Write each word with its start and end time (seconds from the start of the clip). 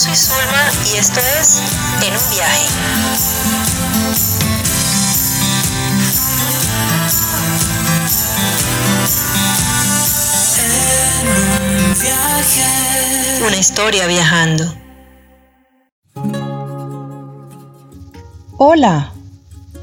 soy 0.00 0.16
Zulma 0.16 0.70
y 0.94 0.96
esto 0.96 1.20
es 1.38 1.60
En 2.06 2.14
un 2.14 2.30
viaje. 2.30 2.66
Una 13.46 13.56
historia 13.58 14.06
viajando. 14.06 14.64
Hola, 18.56 19.12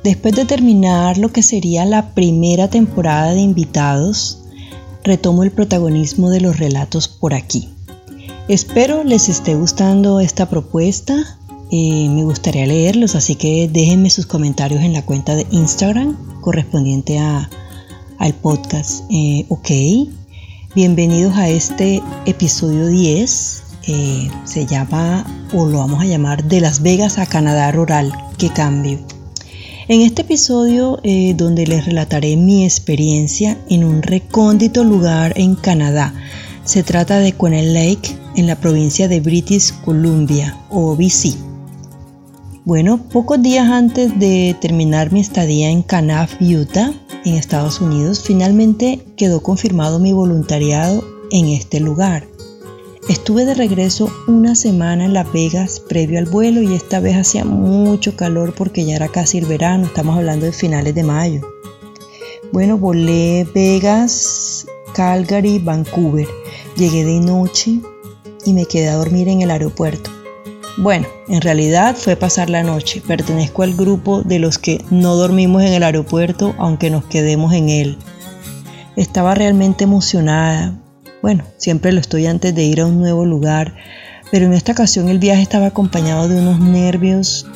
después 0.03 0.33
de 0.33 0.45
terminar 0.45 1.19
lo 1.19 1.31
que 1.31 1.43
sería 1.43 1.85
la 1.85 2.15
primera 2.15 2.69
temporada 2.69 3.33
de 3.33 3.41
invitados, 3.41 4.39
retomo 5.03 5.43
el 5.43 5.51
protagonismo 5.51 6.31
de 6.31 6.41
los 6.41 6.57
relatos 6.57 7.07
por 7.07 7.35
aquí. 7.35 7.76
Espero 8.47 9.03
les 9.03 9.27
esté 9.27 9.55
gustando 9.55 10.21
esta 10.21 10.49
propuesta. 10.49 11.37
Eh, 11.69 12.07
me 12.07 12.23
gustaría 12.23 12.65
leerlos, 12.65 13.15
así 13.15 13.35
que 13.35 13.69
déjenme 13.69 14.09
sus 14.09 14.25
comentarios 14.25 14.81
en 14.83 14.93
la 14.93 15.01
cuenta 15.01 15.35
de 15.35 15.45
Instagram 15.51 16.15
correspondiente 16.39 17.19
a, 17.19 17.49
al 18.17 18.33
podcast. 18.35 19.03
Eh, 19.11 19.45
bienvenidos 20.75 21.35
a 21.35 21.49
este 21.49 22.01
episodio 22.25 22.87
10. 22.87 23.63
Eh, 23.89 24.31
se 24.45 24.65
llama, 24.65 25.25
o 25.53 25.65
lo 25.65 25.79
vamos 25.79 26.01
a 26.01 26.05
llamar, 26.05 26.45
De 26.45 26.61
Las 26.61 26.81
Vegas 26.81 27.17
a 27.17 27.25
Canadá 27.25 27.69
Rural. 27.73 28.13
¡Qué 28.37 28.49
cambio! 28.49 28.99
En 29.89 30.01
este 30.01 30.21
episodio, 30.21 31.01
eh, 31.03 31.33
donde 31.35 31.67
les 31.67 31.85
relataré 31.85 32.37
mi 32.37 32.63
experiencia 32.63 33.57
en 33.69 33.83
un 33.83 34.03
recóndito 34.03 34.85
lugar 34.85 35.33
en 35.35 35.55
Canadá, 35.55 36.13
se 36.67 36.83
trata 36.83 37.19
de 37.19 37.31
Quenel 37.31 37.73
Lake, 37.73 38.17
en 38.35 38.45
la 38.45 38.57
provincia 38.57 39.07
de 39.07 39.21
British 39.21 39.71
Columbia, 39.85 40.59
o 40.69 40.97
BC. 40.97 41.33
Bueno, 42.65 42.97
pocos 43.09 43.41
días 43.41 43.69
antes 43.69 44.19
de 44.19 44.53
terminar 44.59 45.13
mi 45.13 45.21
estadía 45.21 45.69
en 45.69 45.81
Canaf, 45.81 46.33
Utah, 46.41 46.91
en 47.23 47.35
Estados 47.35 47.79
Unidos, 47.79 48.21
finalmente 48.21 48.99
quedó 49.15 49.41
confirmado 49.41 49.99
mi 49.99 50.11
voluntariado 50.11 51.05
en 51.31 51.47
este 51.47 51.79
lugar. 51.79 52.27
Estuve 53.07 53.45
de 53.45 53.53
regreso 53.53 54.11
una 54.27 54.53
semana 54.53 55.05
en 55.05 55.13
Las 55.13 55.31
Vegas 55.31 55.79
previo 55.79 56.19
al 56.19 56.25
vuelo 56.25 56.61
y 56.61 56.73
esta 56.73 56.99
vez 56.99 57.15
hacía 57.15 57.45
mucho 57.45 58.17
calor 58.17 58.53
porque 58.53 58.83
ya 58.83 58.97
era 58.97 59.07
casi 59.07 59.37
el 59.37 59.45
verano, 59.45 59.85
estamos 59.85 60.17
hablando 60.17 60.45
de 60.45 60.51
finales 60.51 60.93
de 60.93 61.03
mayo. 61.03 61.41
Bueno, 62.51 62.77
volé 62.77 63.47
Vegas, 63.55 64.65
Calgary, 64.93 65.59
Vancouver. 65.59 66.27
Llegué 66.77 67.03
de 67.03 67.19
noche 67.19 67.81
y 68.45 68.53
me 68.53 68.65
quedé 68.65 68.89
a 68.89 68.97
dormir 68.97 69.27
en 69.29 69.41
el 69.41 69.49
aeropuerto. 69.49 70.11
Bueno, 70.77 71.07
en 71.27 71.41
realidad 71.41 71.95
fue 71.95 72.15
pasar 72.15 72.51
la 72.51 72.61
noche. 72.61 73.01
Pertenezco 73.05 73.63
al 73.63 73.73
grupo 73.75 74.21
de 74.21 74.37
los 74.37 74.59
que 74.59 74.85
no 74.91 75.15
dormimos 75.15 75.63
en 75.63 75.73
el 75.73 75.81
aeropuerto 75.81 76.53
aunque 76.59 76.91
nos 76.91 77.03
quedemos 77.05 77.53
en 77.53 77.69
él. 77.69 77.97
Estaba 78.95 79.33
realmente 79.33 79.85
emocionada, 79.85 80.77
bueno, 81.21 81.43
siempre 81.57 81.91
lo 81.91 81.99
estoy 81.99 82.27
antes 82.27 82.53
de 82.53 82.63
ir 82.63 82.81
a 82.81 82.85
un 82.85 82.99
nuevo 82.99 83.25
lugar, 83.25 83.75
pero 84.31 84.45
en 84.45 84.53
esta 84.53 84.73
ocasión 84.73 85.09
el 85.09 85.19
viaje 85.19 85.41
estaba 85.41 85.67
acompañado 85.67 86.27
de 86.27 86.39
unos 86.39 86.59
nervios 86.59 87.47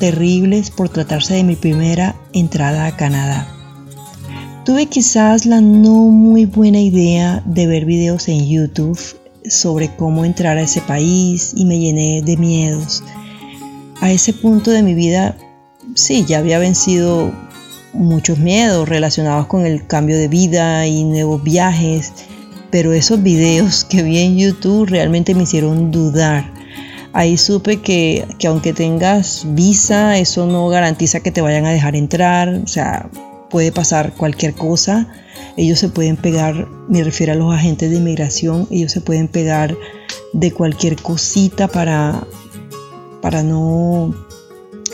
terribles 0.00 0.70
por 0.70 0.88
tratarse 0.88 1.34
de 1.34 1.44
mi 1.44 1.56
primera 1.56 2.16
entrada 2.32 2.86
a 2.86 2.96
Canadá. 2.96 3.53
Tuve 4.64 4.86
quizás 4.86 5.44
la 5.44 5.60
no 5.60 6.06
muy 6.06 6.46
buena 6.46 6.80
idea 6.80 7.42
de 7.44 7.66
ver 7.66 7.84
videos 7.84 8.28
en 8.28 8.48
YouTube 8.48 8.98
sobre 9.46 9.94
cómo 9.94 10.24
entrar 10.24 10.56
a 10.56 10.62
ese 10.62 10.80
país 10.80 11.52
y 11.54 11.66
me 11.66 11.78
llené 11.78 12.22
de 12.22 12.38
miedos. 12.38 13.04
A 14.00 14.10
ese 14.10 14.32
punto 14.32 14.70
de 14.70 14.82
mi 14.82 14.94
vida, 14.94 15.36
sí, 15.94 16.24
ya 16.26 16.38
había 16.38 16.58
vencido 16.58 17.30
muchos 17.92 18.38
miedos 18.38 18.88
relacionados 18.88 19.48
con 19.48 19.66
el 19.66 19.86
cambio 19.86 20.16
de 20.16 20.28
vida 20.28 20.86
y 20.86 21.04
nuevos 21.04 21.42
viajes, 21.42 22.14
pero 22.70 22.94
esos 22.94 23.22
videos 23.22 23.84
que 23.84 24.02
vi 24.02 24.18
en 24.20 24.38
YouTube 24.38 24.88
realmente 24.88 25.34
me 25.34 25.42
hicieron 25.42 25.90
dudar. 25.90 26.50
Ahí 27.12 27.36
supe 27.36 27.82
que, 27.82 28.24
aunque 28.48 28.72
tengas 28.72 29.44
visa, 29.48 30.18
eso 30.18 30.46
no 30.46 30.68
garantiza 30.68 31.20
que 31.20 31.30
te 31.30 31.42
vayan 31.42 31.66
a 31.66 31.70
dejar 31.70 31.96
entrar, 31.96 32.48
o 32.48 32.66
sea, 32.66 33.10
puede 33.54 33.70
pasar 33.70 34.14
cualquier 34.14 34.52
cosa. 34.52 35.06
Ellos 35.56 35.78
se 35.78 35.88
pueden 35.88 36.16
pegar, 36.16 36.66
me 36.88 37.04
refiero 37.04 37.34
a 37.34 37.36
los 37.36 37.54
agentes 37.54 37.88
de 37.88 37.98
inmigración, 37.98 38.66
ellos 38.68 38.90
se 38.90 39.00
pueden 39.00 39.28
pegar 39.28 39.76
de 40.32 40.50
cualquier 40.50 40.96
cosita 40.96 41.68
para, 41.68 42.26
para 43.22 43.44
no 43.44 44.12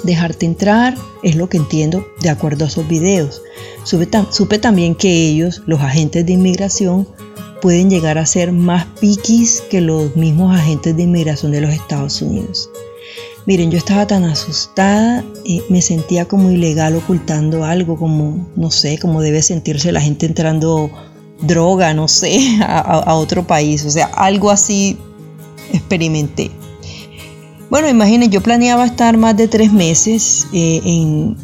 dejarte 0.04 0.44
entrar, 0.44 0.94
es 1.22 1.36
lo 1.36 1.48
que 1.48 1.56
entiendo 1.56 2.06
de 2.20 2.28
acuerdo 2.28 2.66
a 2.66 2.68
esos 2.68 2.86
videos. 2.86 3.40
Supe, 3.84 4.06
supe 4.28 4.58
también 4.58 4.94
que 4.94 5.30
ellos, 5.30 5.62
los 5.64 5.80
agentes 5.80 6.26
de 6.26 6.32
inmigración, 6.32 7.08
pueden 7.62 7.88
llegar 7.88 8.18
a 8.18 8.26
ser 8.26 8.52
más 8.52 8.84
piquis 9.00 9.62
que 9.70 9.80
los 9.80 10.16
mismos 10.16 10.54
agentes 10.54 10.94
de 10.94 11.04
inmigración 11.04 11.52
de 11.52 11.62
los 11.62 11.72
Estados 11.72 12.20
Unidos. 12.20 12.68
Miren, 13.50 13.72
yo 13.72 13.78
estaba 13.78 14.06
tan 14.06 14.22
asustada, 14.26 15.24
y 15.44 15.60
me 15.70 15.82
sentía 15.82 16.24
como 16.24 16.52
ilegal 16.52 16.94
ocultando 16.94 17.64
algo, 17.64 17.96
como, 17.96 18.48
no 18.54 18.70
sé, 18.70 18.96
como 18.96 19.22
debe 19.22 19.42
sentirse 19.42 19.90
la 19.90 20.00
gente 20.00 20.26
entrando 20.26 20.88
droga, 21.40 21.92
no 21.92 22.06
sé, 22.06 22.38
a, 22.62 23.12
otro 23.16 23.44
país, 23.48 23.84
o 23.84 23.90
sea, 23.90 24.06
algo 24.06 24.52
así 24.52 24.96
experimenté. 25.72 26.52
Bueno, 27.70 27.88
imaginen, 27.88 28.30
yo 28.30 28.40
planeaba 28.40 28.86
estar 28.86 29.16
más 29.16 29.36
de 29.36 29.48
tres 29.48 29.72
meses 29.72 30.46
eh, 30.52 30.80
en, 30.84 31.36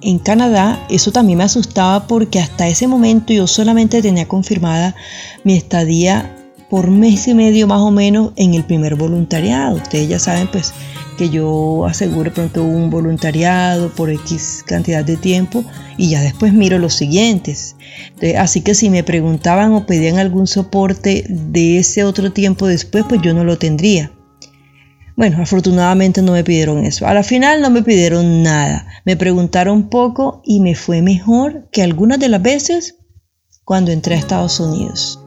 en 0.00 0.18
Canadá, 0.20 0.82
eso 0.88 1.12
también 1.12 1.36
me 1.36 1.44
asustaba 1.44 2.06
porque 2.06 2.40
hasta 2.40 2.68
ese 2.68 2.86
momento 2.86 3.34
yo 3.34 3.46
solamente 3.46 4.00
tenía 4.00 4.26
confirmada 4.26 4.94
mi 5.44 5.58
estadía 5.58 6.37
por 6.68 6.90
mes 6.90 7.28
y 7.28 7.34
medio 7.34 7.66
más 7.66 7.80
o 7.80 7.90
menos 7.90 8.32
en 8.36 8.54
el 8.54 8.64
primer 8.64 8.94
voluntariado. 8.94 9.76
Ustedes 9.76 10.08
ya 10.08 10.18
saben 10.18 10.48
pues 10.48 10.72
que 11.16 11.30
yo 11.30 11.84
aseguro 11.86 12.32
pronto 12.32 12.62
un 12.62 12.90
voluntariado 12.90 13.90
por 13.90 14.08
X 14.08 14.62
cantidad 14.64 15.04
de 15.04 15.16
tiempo 15.16 15.64
y 15.96 16.10
ya 16.10 16.22
después 16.22 16.52
miro 16.52 16.78
los 16.78 16.94
siguientes. 16.94 17.74
Así 18.38 18.60
que 18.60 18.74
si 18.74 18.88
me 18.88 19.02
preguntaban 19.02 19.72
o 19.72 19.84
pedían 19.84 20.18
algún 20.18 20.46
soporte 20.46 21.24
de 21.28 21.78
ese 21.78 22.04
otro 22.04 22.32
tiempo 22.32 22.66
después, 22.66 23.04
pues 23.08 23.20
yo 23.20 23.34
no 23.34 23.44
lo 23.44 23.58
tendría. 23.58 24.12
Bueno, 25.16 25.42
afortunadamente 25.42 26.22
no 26.22 26.30
me 26.30 26.44
pidieron 26.44 26.84
eso. 26.84 27.08
A 27.08 27.12
la 27.12 27.24
final 27.24 27.60
no 27.60 27.70
me 27.70 27.82
pidieron 27.82 28.44
nada. 28.44 28.86
Me 29.04 29.16
preguntaron 29.16 29.88
poco 29.88 30.40
y 30.44 30.60
me 30.60 30.76
fue 30.76 31.02
mejor 31.02 31.68
que 31.72 31.82
algunas 31.82 32.20
de 32.20 32.28
las 32.28 32.40
veces 32.40 32.94
cuando 33.64 33.90
entré 33.90 34.14
a 34.14 34.18
Estados 34.18 34.60
Unidos. 34.60 35.18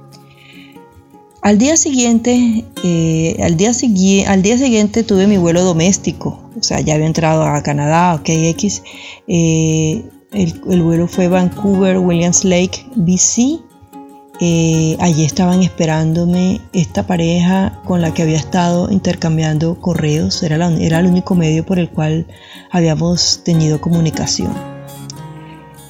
Al 1.42 1.58
día 1.58 1.76
siguiente, 1.76 2.66
eh, 2.84 3.38
al, 3.42 3.58
día 3.58 3.74
siguiente 3.74 5.04
tuve 5.04 5.28
mi 5.28 5.38
vuelo 5.38 5.64
doméstico. 5.64 6.40
O 6.60 6.64
sea, 6.64 6.82
ya 6.82 6.96
había 6.96 7.08
entrado 7.08 7.44
a 7.44 7.64
Canadá, 7.64 8.16
ok, 8.16 8.30
X. 8.30 8.84
Eh, 9.28 10.04
el, 10.34 10.62
el 10.70 10.84
vuelo 10.84 11.08
fue 11.08 11.28
Vancouver, 11.28 11.98
Williams 11.98 12.44
Lake, 12.44 12.86
BC 12.96 13.60
eh, 14.44 14.98
allí 15.00 15.24
estaban 15.24 15.62
esperándome 15.62 16.62
esta 16.74 17.06
pareja 17.06 17.80
con 17.86 18.02
la 18.02 18.12
que 18.12 18.24
había 18.24 18.38
estado 18.38 18.90
intercambiando 18.90 19.80
correos, 19.80 20.42
era, 20.42 20.56
era 20.80 21.00
el 21.00 21.06
único 21.06 21.36
medio 21.36 21.64
por 21.64 21.78
el 21.78 21.92
cual 21.92 22.26
habíamos 22.72 23.44
tenido 23.44 23.80
comunicación. 23.80 24.52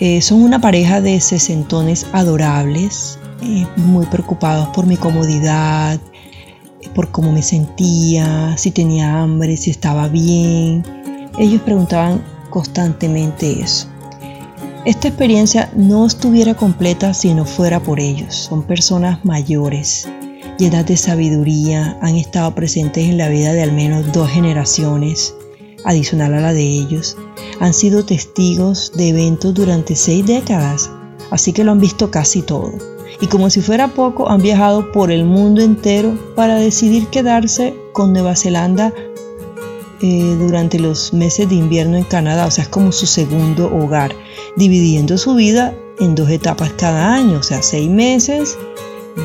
Eh, 0.01 0.21
son 0.21 0.41
una 0.43 0.59
pareja 0.59 0.99
de 0.99 1.21
sesentones 1.21 2.05
adorables, 2.11 3.19
eh, 3.41 3.65
muy 3.75 4.05
preocupados 4.05 4.67
por 4.69 4.85
mi 4.85 4.97
comodidad, 4.97 5.99
por 6.93 7.11
cómo 7.11 7.31
me 7.31 7.41
sentía, 7.41 8.55
si 8.57 8.71
tenía 8.71 9.21
hambre, 9.21 9.57
si 9.57 9.71
estaba 9.71 10.07
bien. 10.07 10.83
Ellos 11.37 11.61
preguntaban 11.61 12.23
constantemente 12.49 13.61
eso. 13.61 13.87
Esta 14.85 15.07
experiencia 15.07 15.71
no 15.75 16.05
estuviera 16.05 16.55
completa 16.55 17.13
si 17.13 17.33
no 17.33 17.45
fuera 17.45 17.79
por 17.79 17.99
ellos. 17.99 18.35
Son 18.35 18.63
personas 18.63 19.23
mayores, 19.23 20.07
llenas 20.57 20.85
de 20.87 20.97
sabiduría, 20.97 21.97
han 22.01 22.15
estado 22.15 22.53
presentes 22.55 23.07
en 23.07 23.17
la 23.17 23.29
vida 23.29 23.53
de 23.53 23.61
al 23.61 23.71
menos 23.71 24.11
dos 24.11 24.29
generaciones, 24.29 25.35
adicional 25.85 26.33
a 26.33 26.41
la 26.41 26.53
de 26.53 26.63
ellos. 26.63 27.15
Han 27.59 27.73
sido 27.73 28.05
testigos 28.05 28.91
de 28.95 29.09
eventos 29.09 29.53
durante 29.53 29.95
seis 29.95 30.25
décadas, 30.25 30.89
así 31.29 31.53
que 31.53 31.63
lo 31.63 31.71
han 31.71 31.79
visto 31.79 32.09
casi 32.09 32.41
todo. 32.41 32.90
Y 33.19 33.27
como 33.27 33.49
si 33.49 33.61
fuera 33.61 33.89
poco, 33.89 34.29
han 34.29 34.41
viajado 34.41 34.91
por 34.91 35.11
el 35.11 35.25
mundo 35.25 35.61
entero 35.61 36.17
para 36.35 36.55
decidir 36.55 37.07
quedarse 37.07 37.75
con 37.93 38.13
Nueva 38.13 38.35
Zelanda 38.35 38.93
eh, 40.03 40.35
durante 40.39 40.79
los 40.79 41.13
meses 41.13 41.47
de 41.47 41.55
invierno 41.55 41.95
en 41.95 42.03
Canadá, 42.03 42.47
o 42.47 42.51
sea, 42.51 42.63
es 42.63 42.69
como 42.69 42.91
su 42.91 43.05
segundo 43.05 43.67
hogar, 43.67 44.15
dividiendo 44.57 45.15
su 45.17 45.35
vida 45.35 45.75
en 45.99 46.15
dos 46.15 46.29
etapas 46.31 46.71
cada 46.71 47.13
año, 47.13 47.37
o 47.37 47.43
sea, 47.43 47.61
seis 47.61 47.87
meses 47.87 48.57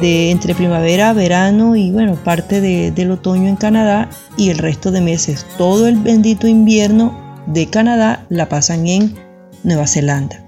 de 0.03 0.31
entre 0.31 0.55
primavera, 0.55 1.15
verano 1.15 1.77
y 1.77 1.91
bueno, 1.93 2.17
parte 2.17 2.61
del 2.61 3.11
otoño 3.11 3.49
en 3.49 3.57
Canadá 3.57 4.11
y 4.37 4.51
el 4.51 4.59
resto 4.59 4.91
de 4.91 5.01
meses, 5.01 5.47
todo 5.57 5.89
el 5.89 5.97
bendito 5.97 6.47
invierno 6.47 7.17
de 7.47 7.69
Canadá 7.71 8.27
la 8.29 8.51
pasan 8.51 8.87
en 8.87 9.15
Nueva 9.63 9.87
Zelanda. 9.87 10.46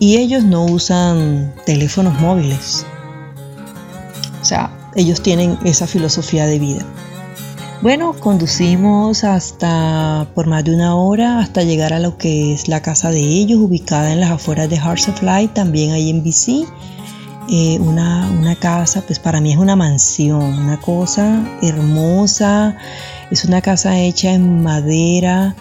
Y 0.00 0.16
ellos 0.16 0.42
no 0.42 0.64
usan 0.64 1.52
teléfonos 1.66 2.18
móviles. 2.20 2.86
O 4.40 4.44
sea, 4.44 4.72
ellos 4.96 5.22
tienen 5.22 5.58
esa 5.62 5.86
filosofía 5.86 6.46
de 6.46 6.58
vida. 6.58 6.86
Bueno, 7.82 8.14
conducimos 8.14 9.24
hasta 9.24 10.26
por 10.34 10.46
más 10.46 10.64
de 10.64 10.74
una 10.74 10.94
hora 10.94 11.38
hasta 11.38 11.64
llegar 11.64 11.92
a 11.92 11.98
lo 11.98 12.16
que 12.16 12.54
es 12.54 12.66
la 12.66 12.80
casa 12.80 13.10
de 13.10 13.20
ellos, 13.20 13.58
ubicada 13.58 14.10
en 14.12 14.20
las 14.20 14.30
afueras 14.30 14.70
de 14.70 14.78
Hearts 14.78 15.08
of 15.08 15.22
Light, 15.22 15.52
también 15.52 15.92
ahí 15.92 16.08
en 16.08 16.24
BC. 16.24 16.66
Eh, 17.50 17.78
una, 17.78 18.26
una, 18.38 18.56
casa, 18.56 19.02
pues 19.06 19.18
para 19.18 19.42
mí 19.42 19.52
es 19.52 19.58
una 19.58 19.76
mansión, 19.76 20.42
una 20.42 20.80
cosa 20.80 21.44
hermosa. 21.60 22.74
Es 23.30 23.44
una 23.44 23.60
casa 23.60 23.98
hecha 23.98 24.32
en 24.32 24.62
madera, 24.62 25.54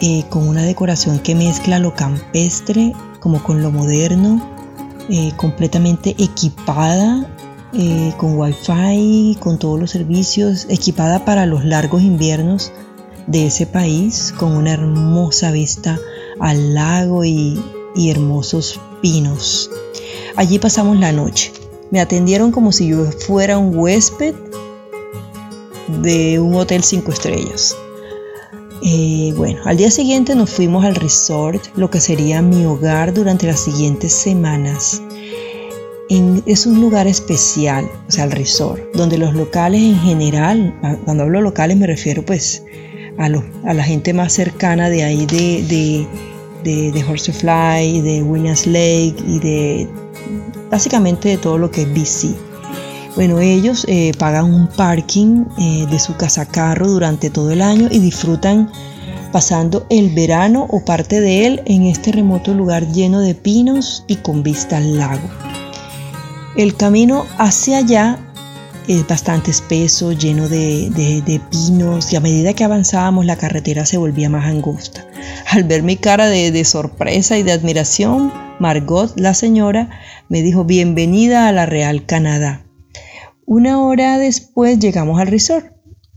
eh, 0.00 0.24
con 0.30 0.48
una 0.48 0.62
decoración 0.62 1.18
que 1.18 1.34
mezcla 1.34 1.78
lo 1.78 1.94
campestre 1.94 2.94
como 3.26 3.42
con 3.42 3.60
lo 3.60 3.72
moderno, 3.72 4.40
eh, 5.08 5.32
completamente 5.36 6.10
equipada 6.10 7.28
eh, 7.72 8.12
con 8.18 8.38
wifi, 8.38 9.36
con 9.40 9.58
todos 9.58 9.80
los 9.80 9.90
servicios, 9.90 10.64
equipada 10.70 11.24
para 11.24 11.44
los 11.44 11.64
largos 11.64 12.02
inviernos 12.02 12.70
de 13.26 13.48
ese 13.48 13.66
país, 13.66 14.32
con 14.38 14.52
una 14.52 14.74
hermosa 14.74 15.50
vista 15.50 15.98
al 16.38 16.72
lago 16.72 17.24
y, 17.24 17.60
y 17.96 18.10
hermosos 18.10 18.78
pinos. 19.02 19.72
Allí 20.36 20.60
pasamos 20.60 20.96
la 21.00 21.10
noche. 21.10 21.52
Me 21.90 21.98
atendieron 21.98 22.52
como 22.52 22.70
si 22.70 22.90
yo 22.90 23.10
fuera 23.10 23.58
un 23.58 23.76
huésped 23.76 24.36
de 26.00 26.38
un 26.38 26.54
hotel 26.54 26.84
cinco 26.84 27.10
estrellas. 27.10 27.76
Eh, 28.82 29.32
bueno, 29.36 29.60
al 29.64 29.76
día 29.76 29.90
siguiente 29.90 30.34
nos 30.34 30.50
fuimos 30.50 30.84
al 30.84 30.94
resort, 30.94 31.62
lo 31.76 31.90
que 31.90 32.00
sería 32.00 32.42
mi 32.42 32.64
hogar 32.66 33.14
durante 33.14 33.46
las 33.46 33.60
siguientes 33.60 34.12
semanas. 34.12 35.02
es 36.08 36.66
un 36.66 36.80
lugar 36.80 37.06
especial, 37.06 37.88
o 38.08 38.12
sea, 38.12 38.24
el 38.24 38.32
resort, 38.32 38.80
donde 38.94 39.18
los 39.18 39.34
locales 39.34 39.80
en 39.80 39.98
general, 39.98 40.78
cuando 41.04 41.24
hablo 41.24 41.40
locales 41.40 41.76
me 41.76 41.86
refiero 41.86 42.24
pues 42.24 42.62
a, 43.18 43.28
la 43.28 43.82
gente 43.82 44.12
más 44.12 44.32
cercana 44.32 44.90
de 44.90 45.04
ahí 45.04 45.26
de, 45.26 45.64
de, 45.64 46.06
de, 46.62 46.92
de 46.92 47.04
Horsefly, 47.04 48.02
de 48.02 48.22
Williams 48.22 48.66
Lake 48.66 49.16
y 49.26 49.38
de 49.38 49.88
básicamente 50.70 51.30
de 51.30 51.38
todo 51.38 51.58
lo 51.58 51.70
que 51.70 51.82
es 51.82 51.92
BC. 51.92 52.55
Bueno, 53.16 53.40
ellos 53.40 53.86
eh, 53.88 54.12
pagan 54.18 54.52
un 54.52 54.66
parking 54.66 55.46
eh, 55.58 55.86
de 55.90 55.98
su 55.98 56.16
casa 56.16 56.44
carro 56.44 56.86
durante 56.86 57.30
todo 57.30 57.50
el 57.50 57.62
año 57.62 57.88
y 57.90 57.98
disfrutan 57.98 58.70
pasando 59.32 59.86
el 59.88 60.10
verano 60.14 60.66
o 60.68 60.84
parte 60.84 61.22
de 61.22 61.46
él 61.46 61.62
en 61.64 61.84
este 61.84 62.12
remoto 62.12 62.52
lugar 62.52 62.92
lleno 62.92 63.20
de 63.20 63.34
pinos 63.34 64.04
y 64.06 64.16
con 64.16 64.42
vista 64.42 64.76
al 64.76 64.98
lago. 64.98 65.28
El 66.58 66.76
camino 66.76 67.24
hacia 67.38 67.78
allá 67.78 68.18
es 68.86 69.06
bastante 69.08 69.50
espeso, 69.50 70.12
lleno 70.12 70.46
de, 70.50 71.40
pinos 71.50 72.12
y 72.12 72.16
a 72.16 72.20
medida 72.20 72.52
que 72.52 72.64
avanzábamos 72.64 73.24
la 73.24 73.36
carretera 73.36 73.86
se 73.86 73.96
volvía 73.96 74.28
más 74.28 74.44
angosta. 74.44 75.06
Al 75.50 75.64
ver 75.64 75.82
mi 75.82 75.96
cara 75.96 76.26
de, 76.26 76.52
de 76.52 76.64
sorpresa 76.66 77.38
y 77.38 77.42
de 77.42 77.52
admiración, 77.52 78.30
Margot, 78.58 79.18
la 79.18 79.32
señora, 79.32 79.88
me 80.28 80.42
dijo 80.42 80.64
bienvenida 80.64 81.48
a 81.48 81.52
la 81.52 81.64
Real 81.64 82.04
Canadá. 82.04 82.65
Una 83.48 83.80
hora 83.80 84.18
después 84.18 84.80
llegamos 84.80 85.20
al 85.20 85.28
resort, 85.28 85.66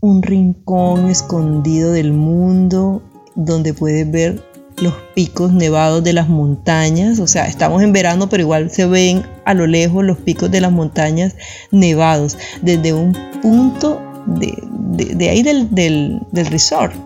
un 0.00 0.20
rincón 0.20 1.08
escondido 1.08 1.92
del 1.92 2.12
mundo 2.12 3.04
donde 3.36 3.72
puedes 3.72 4.10
ver 4.10 4.42
los 4.78 4.94
picos 5.14 5.52
nevados 5.52 6.02
de 6.02 6.12
las 6.12 6.28
montañas, 6.28 7.20
o 7.20 7.28
sea, 7.28 7.46
estamos 7.46 7.84
en 7.84 7.92
verano, 7.92 8.28
pero 8.28 8.42
igual 8.42 8.68
se 8.72 8.84
ven 8.84 9.22
a 9.44 9.54
lo 9.54 9.68
lejos 9.68 10.04
los 10.04 10.18
picos 10.18 10.50
de 10.50 10.60
las 10.60 10.72
montañas 10.72 11.36
nevados, 11.70 12.36
desde 12.62 12.92
un 12.92 13.16
punto 13.40 14.02
de, 14.26 15.28
ahí 15.30 15.44
del, 15.44 16.20
resort. 16.32 16.96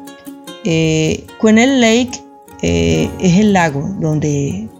Eh, 0.64 1.26
Lake 1.42 2.24
eh, 2.62 3.10
es 3.20 3.38
el 3.40 3.52
lago 3.52 3.94
donde, 4.00 4.70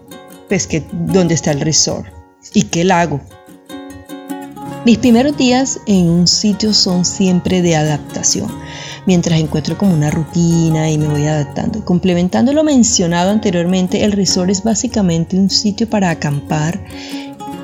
pues, 0.49 0.67
donde 0.91 1.35
está 1.35 1.51
el 1.51 1.61
resort. 1.61 2.07
¿Y 2.51 2.63
qué 2.63 2.83
lago? 2.83 3.21
Mis 4.85 4.99
primeros 4.99 5.35
días 5.35 5.79
en 5.87 6.07
un 6.07 6.27
sitio 6.27 6.71
son 6.71 7.05
siempre 7.05 7.63
de 7.63 7.75
adaptación, 7.75 8.51
mientras 9.07 9.39
encuentro 9.39 9.75
como 9.79 9.95
una 9.95 10.11
rutina 10.11 10.91
y 10.91 10.99
me 10.99 11.07
voy 11.07 11.25
adaptando. 11.25 11.83
Complementando 11.83 12.53
lo 12.53 12.63
mencionado 12.63 13.31
anteriormente, 13.31 14.03
el 14.03 14.11
resort 14.11 14.51
es 14.51 14.63
básicamente 14.63 15.39
un 15.39 15.49
sitio 15.49 15.89
para 15.89 16.11
acampar 16.11 16.79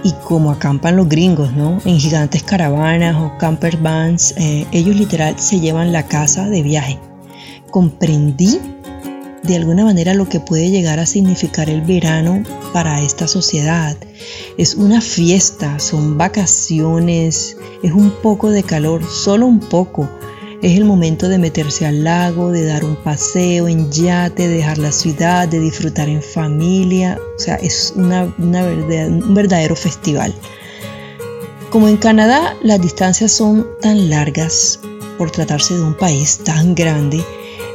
y 0.03 0.13
como 0.23 0.49
acampan 0.49 0.95
los 0.95 1.07
gringos, 1.07 1.53
¿no? 1.53 1.79
En 1.85 1.99
gigantes 1.99 2.41
caravanas 2.41 3.15
o 3.15 3.37
camper 3.37 3.77
vans, 3.77 4.33
eh, 4.37 4.65
ellos 4.71 4.95
literal 4.95 5.37
se 5.37 5.59
llevan 5.59 5.91
la 5.91 6.07
casa 6.07 6.49
de 6.49 6.63
viaje. 6.63 6.97
Comprendí 7.69 8.59
de 9.43 9.55
alguna 9.55 9.85
manera 9.85 10.13
lo 10.13 10.29
que 10.29 10.39
puede 10.39 10.69
llegar 10.69 10.99
a 10.99 11.05
significar 11.05 11.69
el 11.69 11.81
verano 11.81 12.43
para 12.73 13.01
esta 13.01 13.27
sociedad. 13.27 13.97
Es 14.57 14.75
una 14.75 15.01
fiesta, 15.01 15.79
son 15.79 16.17
vacaciones, 16.17 17.57
es 17.81 17.91
un 17.91 18.11
poco 18.21 18.49
de 18.49 18.63
calor, 18.63 19.03
solo 19.03 19.47
un 19.47 19.59
poco. 19.59 20.09
Es 20.61 20.77
el 20.77 20.85
momento 20.85 21.27
de 21.27 21.39
meterse 21.39 21.87
al 21.87 22.03
lago, 22.03 22.51
de 22.51 22.65
dar 22.65 22.85
un 22.85 22.95
paseo 22.95 23.67
en 23.67 23.91
yate, 23.91 24.47
de 24.47 24.57
dejar 24.57 24.77
la 24.77 24.91
ciudad, 24.91 25.47
de 25.47 25.59
disfrutar 25.59 26.07
en 26.07 26.21
familia. 26.21 27.19
O 27.35 27.39
sea, 27.39 27.55
es 27.55 27.93
una, 27.95 28.25
un 28.37 29.33
verdadero 29.33 29.75
festival. 29.75 30.35
Como 31.71 31.87
en 31.87 31.97
Canadá 31.97 32.55
las 32.61 32.79
distancias 32.79 33.31
son 33.31 33.65
tan 33.81 34.09
largas 34.09 34.79
por 35.17 35.31
tratarse 35.31 35.73
de 35.73 35.81
un 35.81 35.95
país 35.95 36.39
tan 36.43 36.75
grande, 36.75 37.23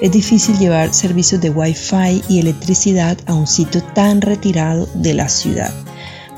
es 0.01 0.13
difícil 0.13 0.59
llevar 0.59 0.93
servicios 0.93 1.41
de 1.41 1.51
Wi-Fi 1.51 2.23
y 2.29 2.41
electricidad 2.41 3.17
a 3.27 3.35
un 3.35 3.47
sitio 3.47 3.83
tan 3.95 4.21
retirado 4.21 4.89
de 4.95 5.15
la 5.15 5.29
ciudad. 5.29 5.73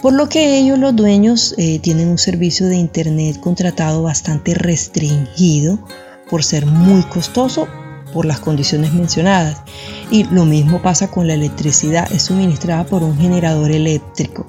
Por 0.00 0.12
lo 0.12 0.28
que 0.28 0.58
ellos, 0.58 0.78
los 0.78 0.94
dueños, 0.94 1.55
eh, 1.58 1.81
tienen 1.81 2.08
un 2.08 2.19
servicio 2.19 2.69
de 2.69 2.76
Internet 2.76 3.40
contratado 3.40 4.02
bastante 4.02 4.55
restringido 4.55 5.81
por 6.31 6.44
ser 6.44 6.67
muy 6.67 7.03
costoso 7.03 7.67
por 8.12 8.24
las 8.24 8.38
condiciones 8.38 8.93
mencionadas. 8.93 9.60
Y 10.10 10.24
lo 10.24 10.44
mismo 10.44 10.81
pasa 10.81 11.10
con 11.10 11.27
la 11.27 11.34
electricidad, 11.34 12.10
es 12.12 12.22
suministrada 12.22 12.84
por 12.84 13.03
un 13.03 13.19
generador 13.19 13.72
eléctrico. 13.72 14.46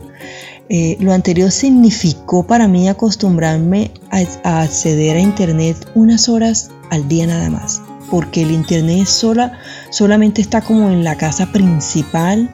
Eh, 0.70 0.98
lo 1.00 1.14
anterior 1.14 1.50
significó 1.50 2.46
para 2.46 2.68
mí 2.68 2.88
acostumbrarme 2.88 3.90
a 4.44 4.62
acceder 4.62 5.18
a 5.18 5.20
Internet 5.20 5.90
unas 5.96 6.30
horas 6.30 6.70
al 6.92 7.08
día 7.08 7.26
nada 7.26 7.50
más 7.50 7.82
porque 8.10 8.42
el 8.44 8.52
internet 8.52 9.06
sola, 9.06 9.60
solamente 9.90 10.42
está 10.42 10.62
como 10.62 10.90
en 10.90 11.04
la 11.04 11.16
casa 11.16 11.52
principal 11.52 12.50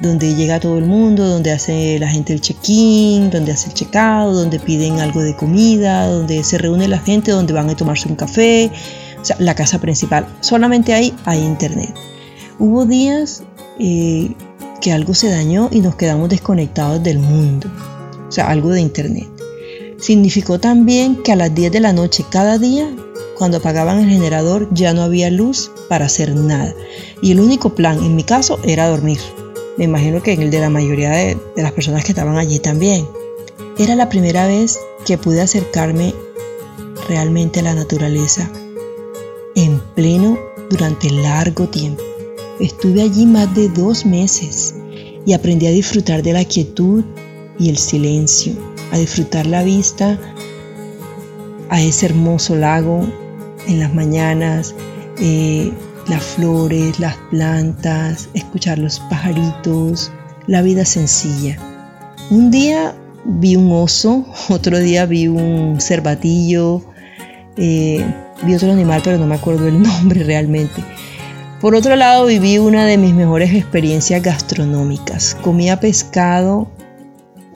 donde 0.00 0.34
llega 0.34 0.60
todo 0.60 0.78
el 0.78 0.84
mundo, 0.84 1.26
donde 1.26 1.50
hace 1.50 1.98
la 1.98 2.08
gente 2.08 2.32
el 2.32 2.40
check-in, 2.40 3.30
donde 3.30 3.52
hace 3.52 3.68
el 3.68 3.74
check-out, 3.74 4.32
donde 4.32 4.60
piden 4.60 5.00
algo 5.00 5.22
de 5.22 5.34
comida, 5.34 6.06
donde 6.06 6.44
se 6.44 6.58
reúne 6.58 6.86
la 6.86 6.98
gente, 6.98 7.32
donde 7.32 7.52
van 7.52 7.68
a 7.68 7.76
tomarse 7.76 8.08
un 8.08 8.14
café, 8.14 8.70
o 9.20 9.24
sea, 9.24 9.36
la 9.40 9.54
casa 9.54 9.80
principal. 9.80 10.26
Solamente 10.40 10.94
ahí 10.94 11.12
hay 11.24 11.40
internet. 11.40 11.92
Hubo 12.58 12.84
días 12.84 13.42
eh, 13.78 14.32
que 14.80 14.92
algo 14.92 15.14
se 15.14 15.30
dañó 15.30 15.68
y 15.72 15.80
nos 15.80 15.96
quedamos 15.96 16.28
desconectados 16.28 17.02
del 17.02 17.18
mundo, 17.18 17.68
o 18.28 18.30
sea, 18.30 18.48
algo 18.48 18.70
de 18.70 18.80
internet. 18.80 19.26
Significó 19.98 20.60
también 20.60 21.22
que 21.24 21.32
a 21.32 21.36
las 21.36 21.52
10 21.52 21.72
de 21.72 21.80
la 21.80 21.92
noche 21.92 22.24
cada 22.30 22.56
día 22.58 22.88
cuando 23.38 23.58
apagaban 23.58 24.00
el 24.00 24.10
generador 24.10 24.68
ya 24.72 24.92
no 24.92 25.02
había 25.02 25.30
luz 25.30 25.70
para 25.88 26.06
hacer 26.06 26.34
nada. 26.34 26.74
Y 27.22 27.30
el 27.30 27.40
único 27.40 27.74
plan 27.74 28.02
en 28.02 28.16
mi 28.16 28.24
caso 28.24 28.58
era 28.64 28.88
dormir. 28.88 29.20
Me 29.76 29.84
imagino 29.84 30.20
que 30.20 30.32
en 30.32 30.42
el 30.42 30.50
de 30.50 30.58
la 30.58 30.70
mayoría 30.70 31.10
de, 31.10 31.38
las 31.56 31.72
personas 31.72 32.04
que 32.04 32.10
estaban 32.10 32.36
allí 32.36 32.58
también. 32.58 33.06
Era 33.78 33.94
la 33.94 34.08
primera 34.08 34.48
vez 34.48 34.80
que 35.06 35.18
pude 35.18 35.40
acercarme 35.40 36.12
realmente 37.08 37.60
a 37.60 37.62
la 37.62 37.74
naturaleza 37.74 38.50
en 39.54 39.80
pleno 39.94 40.36
durante 40.68 41.08
largo 41.10 41.68
tiempo. 41.68 42.02
Estuve 42.58 43.02
allí 43.02 43.24
más 43.24 43.54
de 43.54 43.68
dos 43.68 44.04
meses 44.04 44.74
y 45.24 45.32
aprendí 45.32 45.68
a 45.68 45.70
disfrutar 45.70 46.24
de 46.24 46.32
la 46.32 46.44
quietud 46.44 47.04
y 47.56 47.68
el 47.68 47.78
silencio, 47.78 48.54
a 48.90 48.98
disfrutar 48.98 49.46
la 49.46 49.62
vista 49.62 50.18
a 51.68 51.80
ese 51.80 52.06
hermoso 52.06 52.56
lago 52.56 53.06
en 53.68 53.78
las 53.78 53.94
mañanas, 53.94 54.74
eh, 55.20 55.72
las 56.08 56.24
flores, 56.24 56.98
las 56.98 57.16
plantas, 57.30 58.28
escuchar 58.34 58.78
los 58.78 58.98
pajaritos, 59.10 60.10
la 60.46 60.62
vida 60.62 60.84
sencilla. 60.84 61.56
Un 62.30 62.50
día 62.50 62.94
vi 63.24 63.56
un 63.56 63.70
oso, 63.70 64.26
otro 64.48 64.78
día 64.78 65.06
vi 65.06 65.28
un 65.28 65.80
cervatillo, 65.80 66.82
eh, 67.56 68.04
vi 68.42 68.54
otro 68.54 68.72
animal, 68.72 69.02
pero 69.04 69.18
no 69.18 69.26
me 69.26 69.36
acuerdo 69.36 69.68
el 69.68 69.80
nombre 69.82 70.24
realmente. 70.24 70.82
Por 71.60 71.74
otro 71.74 71.96
lado, 71.96 72.26
viví 72.26 72.58
una 72.58 72.86
de 72.86 72.96
mis 72.96 73.14
mejores 73.14 73.52
experiencias 73.52 74.22
gastronómicas. 74.22 75.36
Comía 75.42 75.80
pescado 75.80 76.70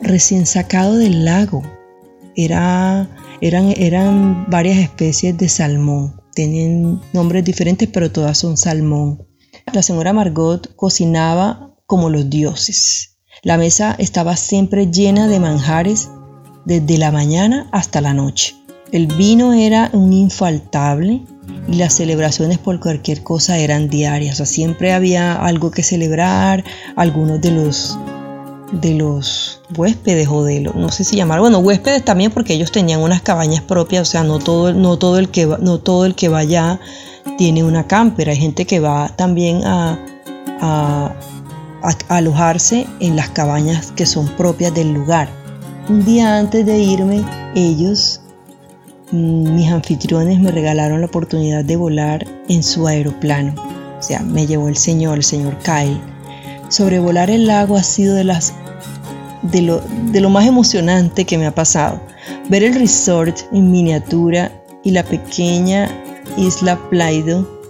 recién 0.00 0.44
sacado 0.44 0.96
del 0.98 1.24
lago. 1.24 1.62
Era, 2.34 3.06
eran, 3.42 3.74
eran 3.76 4.46
varias 4.48 4.78
especies 4.78 5.36
de 5.36 5.48
salmón. 5.48 6.22
Tienen 6.32 7.00
nombres 7.12 7.44
diferentes, 7.44 7.88
pero 7.92 8.10
todas 8.10 8.38
son 8.38 8.56
salmón. 8.56 9.26
La 9.72 9.82
señora 9.82 10.12
Margot 10.12 10.74
cocinaba 10.76 11.74
como 11.86 12.08
los 12.08 12.30
dioses. 12.30 13.18
La 13.42 13.58
mesa 13.58 13.96
estaba 13.98 14.36
siempre 14.36 14.90
llena 14.90 15.26
de 15.26 15.40
manjares 15.40 16.08
desde 16.64 16.96
la 16.96 17.10
mañana 17.10 17.68
hasta 17.72 18.00
la 18.00 18.14
noche. 18.14 18.54
El 18.92 19.08
vino 19.08 19.52
era 19.52 19.90
un 19.92 20.12
infaltable 20.12 21.22
y 21.66 21.74
las 21.74 21.94
celebraciones 21.94 22.58
por 22.58 22.78
cualquier 22.78 23.24
cosa 23.24 23.58
eran 23.58 23.88
diarias. 23.88 24.34
O 24.34 24.36
sea, 24.36 24.46
siempre 24.46 24.92
había 24.92 25.34
algo 25.34 25.72
que 25.72 25.82
celebrar. 25.82 26.62
Algunos 26.94 27.40
de 27.40 27.50
los 27.50 27.98
de 28.72 28.94
los 28.94 29.60
huéspedes 29.76 30.28
o 30.28 30.44
de 30.44 30.60
los, 30.60 30.74
no 30.74 30.90
sé 30.90 31.04
si 31.04 31.16
llamar, 31.16 31.40
bueno, 31.40 31.58
huéspedes 31.58 32.04
también 32.04 32.32
porque 32.32 32.54
ellos 32.54 32.72
tenían 32.72 33.00
unas 33.00 33.20
cabañas 33.20 33.62
propias, 33.62 34.08
o 34.08 34.10
sea, 34.10 34.24
no 34.24 34.38
todo, 34.38 34.72
no 34.72 34.98
todo 34.98 35.18
el 35.18 35.28
que 35.28 35.46
va, 35.46 35.58
no 35.58 35.78
todo 35.78 36.06
el 36.06 36.14
que 36.14 36.28
vaya 36.28 36.80
tiene 37.36 37.62
una 37.62 37.86
camper, 37.86 38.30
hay 38.30 38.36
gente 38.36 38.64
que 38.64 38.80
va 38.80 39.08
también 39.14 39.62
a, 39.64 39.98
a, 40.60 41.14
alojarse 42.08 42.86
en 43.00 43.16
las 43.16 43.28
cabañas 43.30 43.92
que 43.92 44.06
son 44.06 44.26
propias 44.36 44.74
del 44.74 44.92
lugar. 44.92 45.28
Un 45.88 46.04
día 46.04 46.38
antes 46.38 46.64
de 46.64 46.78
irme, 46.78 47.24
ellos, 47.54 48.20
mm, 49.10 49.54
mis 49.54 49.70
anfitriones, 49.70 50.40
me 50.40 50.50
regalaron 50.50 51.00
la 51.00 51.06
oportunidad 51.06 51.64
de 51.64 51.76
volar 51.76 52.26
en 52.48 52.62
su 52.62 52.86
aeroplano. 52.86 53.54
O 53.98 54.02
sea, 54.02 54.20
me 54.20 54.46
llevó 54.46 54.68
el 54.68 54.76
señor, 54.76 55.18
el 55.18 55.24
señor 55.24 55.58
Kyle. 55.58 56.00
Sobrevolar 56.68 57.30
el 57.30 57.46
lago 57.46 57.76
ha 57.76 57.82
sido 57.82 58.14
de 58.14 58.24
las 58.24 58.54
de 59.42 59.62
lo, 59.62 59.80
de 60.10 60.20
lo 60.20 60.30
más 60.30 60.46
emocionante 60.46 61.24
que 61.24 61.38
me 61.38 61.46
ha 61.46 61.54
pasado. 61.54 62.00
Ver 62.48 62.62
el 62.62 62.74
resort 62.74 63.38
en 63.52 63.70
miniatura 63.70 64.52
y 64.84 64.90
la 64.90 65.04
pequeña 65.04 65.90
isla 66.36 66.78
Plaido, 66.90 67.60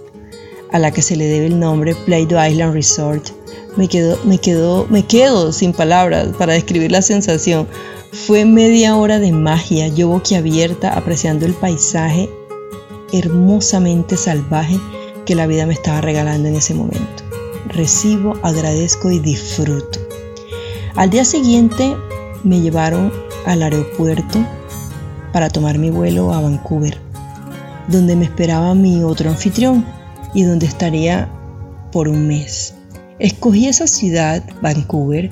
a 0.71 0.79
la 0.79 0.91
que 0.91 1.01
se 1.01 1.15
le 1.15 1.25
debe 1.25 1.47
el 1.47 1.59
nombre 1.59 1.95
Plaido 1.95 2.43
Island 2.45 2.73
Resort, 2.73 3.29
me 3.75 3.87
quedo, 3.87 4.19
me 4.23 4.37
quedo, 4.37 4.85
me 4.89 5.03
quedo 5.03 5.51
sin 5.51 5.73
palabras 5.73 6.29
para 6.37 6.53
describir 6.53 6.91
la 6.91 7.01
sensación. 7.01 7.67
Fue 8.11 8.45
media 8.45 8.95
hora 8.95 9.17
de 9.17 9.31
magia, 9.31 9.87
yo 9.87 10.07
boquiabierta 10.09 10.93
apreciando 10.93 11.45
el 11.45 11.53
paisaje 11.53 12.29
hermosamente 13.13 14.17
salvaje 14.17 14.79
que 15.25 15.35
la 15.35 15.47
vida 15.47 15.65
me 15.65 15.73
estaba 15.73 16.01
regalando 16.01 16.49
en 16.49 16.55
ese 16.55 16.73
momento. 16.73 17.23
Recibo, 17.67 18.35
agradezco 18.43 19.09
y 19.11 19.19
disfruto. 19.19 19.99
Al 20.95 21.09
día 21.09 21.25
siguiente 21.25 21.95
me 22.43 22.61
llevaron 22.61 23.11
al 23.47 23.63
aeropuerto 23.63 24.45
para 25.31 25.49
tomar 25.49 25.79
mi 25.79 25.89
vuelo 25.89 26.31
a 26.31 26.39
Vancouver, 26.39 26.99
donde 27.87 28.15
me 28.15 28.25
esperaba 28.25 28.75
mi 28.75 29.03
otro 29.03 29.31
anfitrión 29.31 29.83
y 30.35 30.43
donde 30.43 30.67
estaría 30.67 31.27
por 31.91 32.07
un 32.07 32.27
mes. 32.27 32.75
Escogí 33.17 33.67
esa 33.67 33.87
ciudad, 33.87 34.43
Vancouver, 34.61 35.31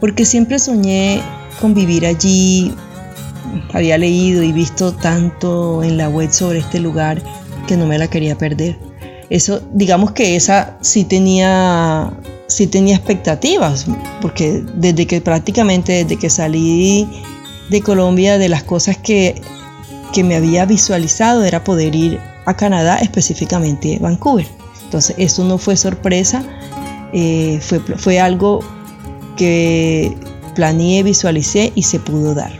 porque 0.00 0.26
siempre 0.26 0.58
soñé 0.58 1.22
con 1.62 1.72
vivir 1.72 2.04
allí. 2.04 2.74
Había 3.72 3.96
leído 3.96 4.42
y 4.42 4.52
visto 4.52 4.92
tanto 4.92 5.82
en 5.82 5.96
la 5.96 6.10
web 6.10 6.30
sobre 6.30 6.58
este 6.58 6.78
lugar 6.78 7.22
que 7.66 7.78
no 7.78 7.86
me 7.86 7.96
la 7.96 8.08
quería 8.08 8.36
perder. 8.36 8.78
Eso, 9.30 9.62
digamos 9.72 10.12
que 10.12 10.36
esa 10.36 10.76
sí 10.82 11.04
tenía 11.04 12.12
sí 12.50 12.66
tenía 12.66 12.96
expectativas, 12.96 13.86
porque 14.20 14.62
desde 14.74 15.06
que 15.06 15.20
prácticamente 15.20 15.92
desde 15.92 16.16
que 16.16 16.28
salí 16.28 17.08
de 17.70 17.80
Colombia, 17.80 18.38
de 18.38 18.48
las 18.48 18.64
cosas 18.64 18.96
que, 18.98 19.40
que 20.12 20.24
me 20.24 20.36
había 20.36 20.66
visualizado 20.66 21.44
era 21.44 21.64
poder 21.64 21.94
ir 21.94 22.20
a 22.44 22.54
Canadá, 22.56 22.98
específicamente 22.98 23.98
Vancouver. 24.00 24.46
Entonces 24.84 25.14
eso 25.18 25.44
no 25.44 25.56
fue 25.56 25.76
sorpresa, 25.76 26.44
eh, 27.12 27.60
fue, 27.62 27.78
fue 27.80 28.18
algo 28.18 28.60
que 29.36 30.16
planeé, 30.54 31.02
visualicé 31.02 31.72
y 31.74 31.84
se 31.84 32.00
pudo 32.00 32.34
dar. 32.34 32.52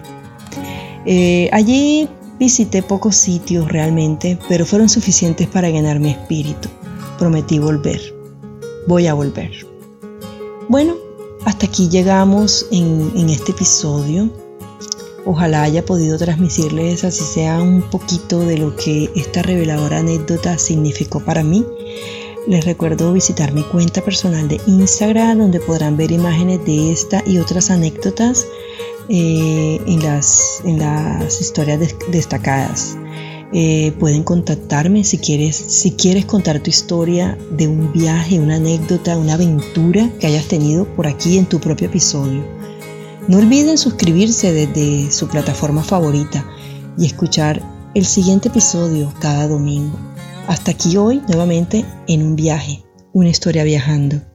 Eh, 1.06 1.50
allí 1.52 2.08
visité 2.38 2.82
pocos 2.82 3.16
sitios 3.16 3.68
realmente, 3.68 4.38
pero 4.48 4.64
fueron 4.64 4.88
suficientes 4.88 5.48
para 5.48 5.70
llenar 5.70 5.98
mi 5.98 6.10
espíritu. 6.10 6.68
Prometí 7.18 7.58
volver. 7.58 8.00
Voy 8.86 9.06
a 9.06 9.14
volver. 9.14 9.69
Bueno, 10.70 10.94
hasta 11.46 11.66
aquí 11.66 11.88
llegamos 11.88 12.64
en, 12.70 13.28
este 13.28 13.50
episodio. 13.50 14.30
Ojalá 15.26 15.64
haya 15.64 15.84
podido 15.84 16.16
transmitirles 16.16 17.02
así 17.02 17.24
sea 17.24 17.60
un 17.60 17.82
poquito 17.82 18.38
de 18.38 18.56
lo 18.56 18.76
que 18.76 19.10
esta 19.16 19.42
reveladora 19.42 19.98
anécdota 19.98 20.58
significó 20.58 21.24
para 21.24 21.42
mí. 21.42 21.66
Les 22.46 22.64
recuerdo 22.64 23.12
visitar 23.12 23.52
mi 23.52 23.64
cuenta 23.64 24.00
personal 24.00 24.46
de 24.46 24.60
Instagram 24.68 25.38
donde 25.38 25.58
podrán 25.58 25.96
ver 25.96 26.12
imágenes 26.12 26.64
de 26.64 26.92
esta 26.92 27.24
y 27.26 27.38
otras 27.38 27.72
anécdotas 27.72 28.46
eh, 29.08 29.80
en, 29.84 30.04
las, 30.04 30.62
en 30.64 30.78
las 30.78 31.40
historias 31.40 31.80
destacadas. 32.12 32.96
Eh, 33.52 33.92
pueden 33.98 34.22
contactarme 34.22 35.02
si 35.02 35.18
quieres, 35.18 35.56
si 35.56 35.92
quieres 35.92 36.24
contar 36.24 36.60
tu 36.60 36.70
historia 36.70 37.36
de 37.50 37.66
un 37.66 37.92
viaje, 37.92 38.38
una 38.38 38.56
anécdota, 38.56 39.16
una 39.16 39.34
aventura 39.34 40.08
que 40.20 40.28
hayas 40.28 40.46
tenido 40.46 40.84
por 40.94 41.08
aquí 41.08 41.36
en 41.36 41.46
tu 41.46 41.58
propio 41.58 41.88
episodio. 41.88 42.44
No 43.26 43.38
olviden 43.38 43.76
suscribirse 43.76 44.52
desde 44.52 45.10
su 45.10 45.28
plataforma 45.28 45.82
favorita 45.82 46.46
y 46.96 47.06
escuchar 47.06 47.60
el 47.94 48.06
siguiente 48.06 48.48
episodio 48.48 49.12
cada 49.20 49.48
domingo. 49.48 49.98
Hasta 50.46 50.70
aquí 50.70 50.96
hoy 50.96 51.20
nuevamente 51.26 51.84
en 52.06 52.22
un 52.22 52.36
viaje, 52.36 52.84
una 53.12 53.30
historia 53.30 53.64
viajando. 53.64 54.29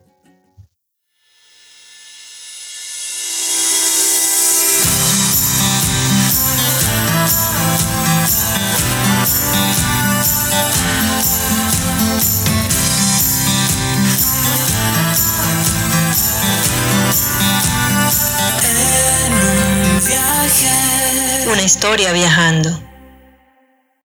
Historia 21.66 22.14
viajando. 22.14 22.70